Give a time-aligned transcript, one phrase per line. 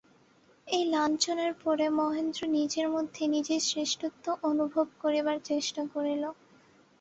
[0.67, 6.23] এই লাঞ্ছনার পরে মহেন্দ্র নিজের মধ্যে নিজের শ্রেষ্ঠত্ব অনুভব করিবার চেষ্টা করিল।